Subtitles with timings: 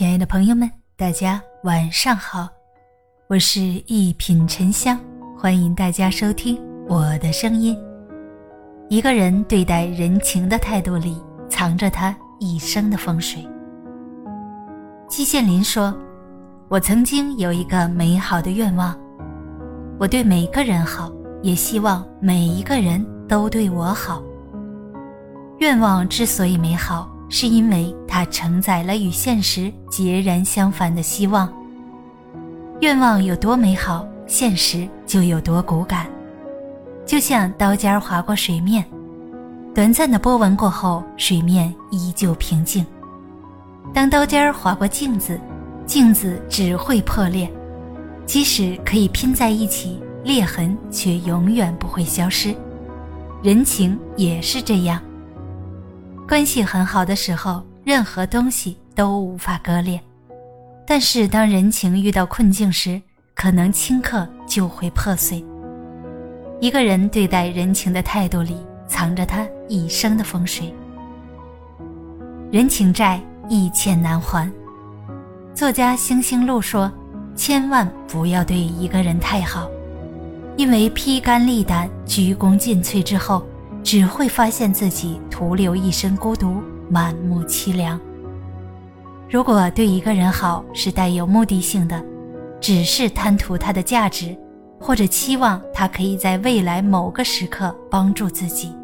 [0.00, 2.48] 亲爱的朋友们，大家晚上好，
[3.28, 4.98] 我是一品沉香，
[5.36, 7.78] 欢迎大家收听我的声音。
[8.88, 13.46] 一个人对待人情的态度里，藏着他一生的风水。
[15.06, 15.94] 季羡林说
[16.70, 18.98] ：“我曾经有一个美好的愿望，
[19.98, 21.12] 我对每个人好，
[21.42, 24.22] 也希望每一个人都对我好。
[25.58, 31.50] 愿望之所以美好。”是因为它承载了与现实截然相反的希望。
[32.80, 36.06] 愿望有多美好，现实就有多骨感。
[37.06, 38.84] 就像刀尖划过水面，
[39.74, 42.84] 短暂的波纹过后，水面依旧平静。
[43.92, 45.40] 当刀尖划过镜子，
[45.86, 47.50] 镜子只会破裂，
[48.26, 52.54] 即使可以拼在一起，裂痕却永远不会消失。
[53.42, 55.00] 人情也是这样。
[56.30, 59.98] 关系很好的时候，任何东西都无法割裂；
[60.86, 63.02] 但是当人情遇到困境时，
[63.34, 65.44] 可能顷刻就会破碎。
[66.60, 70.72] 一个人对待人情的态度里，藏着他一生的风水。
[72.52, 74.48] 人情债一欠难还。
[75.52, 76.92] 作家星星路说
[77.34, 79.68] ：“千万不要对一个人太好，
[80.56, 83.44] 因为披肝沥胆、鞠躬尽瘁之后。”
[83.82, 87.98] 只会发现自己徒留一身孤独，满目凄凉。
[89.28, 92.04] 如果对一个人好是带有目的性的，
[92.60, 94.36] 只是贪图他的价值，
[94.78, 98.74] 或者期望他可以在未来某个时刻帮助自己，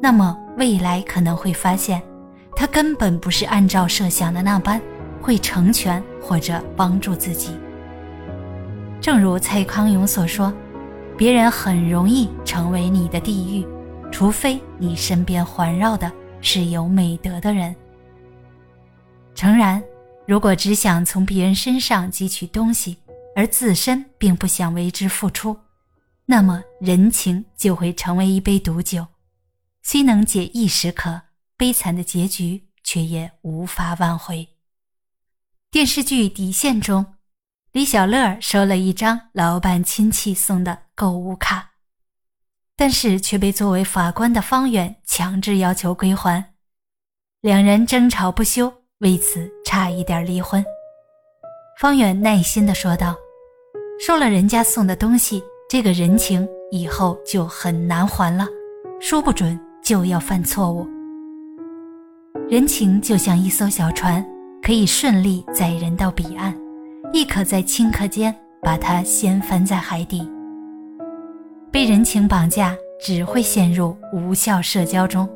[0.00, 2.02] 那么未来可能会发现，
[2.54, 4.80] 他根本不是按照设想的那般
[5.20, 7.50] 会成全或者帮助自己。
[9.00, 10.52] 正如蔡康永所说
[11.16, 13.66] ：“别人很容易成为你的地狱。”
[14.12, 17.74] 除非你身边环绕的是有美德的人。
[19.34, 19.82] 诚然，
[20.28, 22.98] 如果只想从别人身上汲取东西，
[23.34, 25.58] 而自身并不想为之付出，
[26.26, 29.06] 那么人情就会成为一杯毒酒，
[29.82, 31.22] 虽能解一时渴，
[31.56, 34.46] 悲惨的结局却也无法挽回。
[35.70, 37.14] 电视剧《底线》中，
[37.72, 41.71] 李小乐收了一张老板亲戚送的购物卡。
[42.82, 46.44] 但是却被作为法官的方远强制要求归还，
[47.40, 50.64] 两人争吵不休，为此差一点离婚。
[51.78, 53.14] 方远耐心地说道
[54.04, 55.40] ：“收了人家送的东西，
[55.70, 58.48] 这个人情以后就很难还了，
[59.00, 60.84] 说不准就要犯错误。
[62.50, 64.26] 人情就像一艘小船，
[64.60, 66.52] 可以顺利载人到彼岸，
[67.12, 70.28] 亦可在顷刻间把它掀翻在海底。”
[71.72, 75.26] 被人情绑架，只会陷入无效社交中。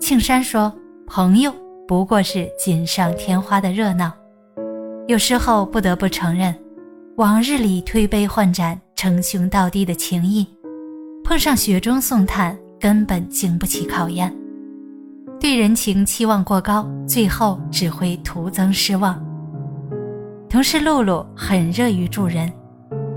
[0.00, 0.72] 庆山说
[1.06, 1.54] ：“朋友
[1.86, 4.12] 不过是锦上添花的热闹，
[5.06, 6.52] 有时候不得不承认，
[7.18, 10.44] 往日里推杯换盏、称兄道弟的情谊，
[11.22, 14.34] 碰上雪中送炭，根本经不起考验。
[15.38, 19.24] 对人情期望过高，最后只会徒增失望。”
[20.50, 22.52] 同事露露很乐于助人，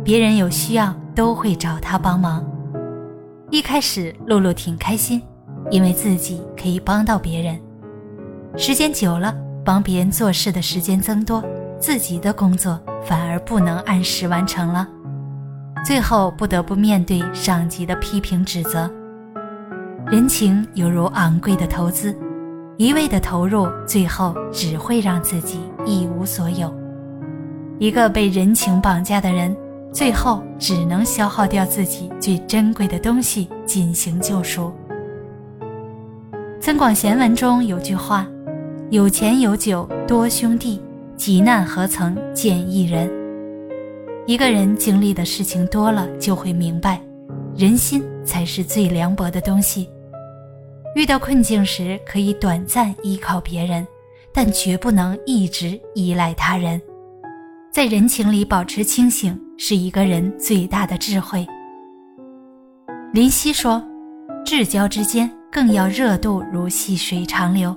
[0.03, 0.96] 别人有需要。
[1.16, 2.45] 都会找他帮忙。
[3.49, 5.22] 一开始，露露挺开心，
[5.69, 7.59] 因为自己可以帮到别人。
[8.55, 9.35] 时间久了，
[9.66, 11.44] 帮别人做事的时间增多，
[11.79, 14.88] 自己的工作反而不能按时完成了，
[15.85, 18.89] 最后不得不面对上级的批评指责。
[20.07, 22.17] 人情犹如昂贵的投资，
[22.78, 26.73] 一味的投入，最后只会让自己一无所有。
[27.79, 29.53] 一个被人情绑架的人。
[29.91, 34.72] 最后只能消耗掉自己最珍贵的东西进行救赎。
[36.59, 38.28] 《增广贤文》中有句话
[38.90, 40.81] ：“有钱有酒多兄弟，
[41.18, 43.12] 急难何曾见一人。”
[44.28, 47.02] 一个人经历的事情多了，就会明白，
[47.56, 49.90] 人心才是最凉薄的东西。
[50.96, 53.85] 遇到困境时，可以短暂依靠别人，
[54.31, 56.79] 但绝不能一直依赖他人。
[57.73, 61.46] 在人情里保持清醒，是一个人最大的智慧。
[63.13, 63.79] 林夕说
[64.43, 67.75] ：“至交之间，更要热度如细水长流，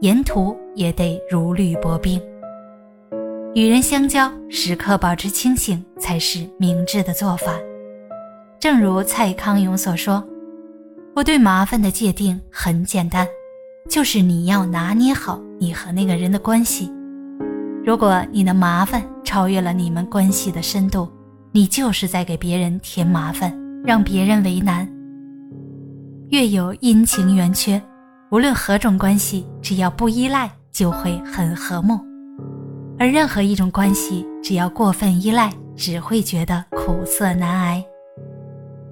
[0.00, 2.18] 沿途也得如履薄冰。
[3.54, 7.52] 与人相交，时刻保持清醒，才是明智的做法。”
[8.58, 10.26] 正如蔡康永所说
[11.14, 13.28] ：“我对麻烦的界定很简单，
[13.90, 16.90] 就是你要拿捏好你和那个人的关系。”
[17.84, 21.06] 如果你的麻烦超越了你们关系的深度，
[21.56, 23.50] 你就是在给别人添麻烦，
[23.82, 24.86] 让别人为难。
[26.28, 27.80] 月有阴晴圆缺，
[28.30, 31.98] 无论何种关系，只要不依赖，就会很和睦。
[32.98, 37.82] 而任何一种关系，只要过分依赖，只会觉得苦涩难挨。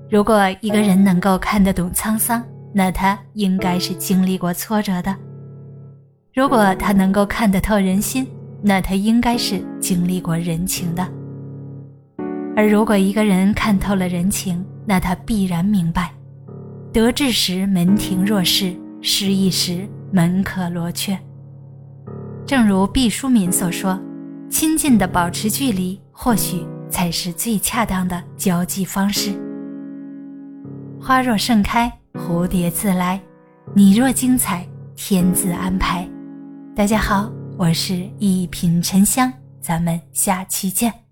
[0.09, 5.15] 如果一个人能够看得懂沧桑，那他应该是经历过挫折的；
[6.33, 8.27] 如果他能够看得透人心，
[8.63, 11.07] 那他应该是经历过人情的。
[12.57, 16.13] 而如果一个人看透了人情，那他必然明白，
[16.93, 21.19] 得志时门庭若市，失意时门可罗雀。
[22.47, 24.01] 正如毕淑敏所说
[24.49, 29.33] ：“亲近的保持距离，或许才是最恰当的交际方式。”
[31.01, 33.19] 花若盛开，蝴蝶自来；
[33.75, 34.65] 你若精彩，
[34.95, 36.09] 天自安排。
[36.77, 41.04] 大家好，我是一品沉香，咱们下期见。